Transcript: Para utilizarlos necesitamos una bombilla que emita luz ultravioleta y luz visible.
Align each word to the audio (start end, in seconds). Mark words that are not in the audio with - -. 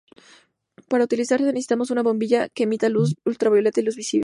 Para 0.89 1.03
utilizarlos 1.03 1.45
necesitamos 1.53 1.91
una 1.91 2.01
bombilla 2.01 2.49
que 2.49 2.63
emita 2.63 2.89
luz 2.89 3.13
ultravioleta 3.23 3.81
y 3.81 3.83
luz 3.83 3.95
visible. 3.95 4.19